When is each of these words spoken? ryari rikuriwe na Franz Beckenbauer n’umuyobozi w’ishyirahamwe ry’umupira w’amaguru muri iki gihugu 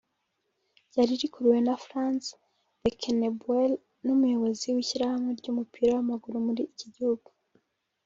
ryari 0.89 1.13
rikuriwe 1.21 1.59
na 1.67 1.75
Franz 1.85 2.23
Beckenbauer 2.81 3.71
n’umuyobozi 4.05 4.67
w’ishyirahamwe 4.75 5.31
ry’umupira 5.39 5.89
w’amaguru 5.93 6.35
muri 6.47 6.61
iki 6.73 6.87
gihugu 6.95 7.29